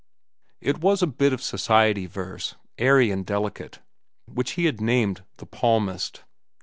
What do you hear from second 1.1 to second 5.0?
of society verse, airy and delicate, which he had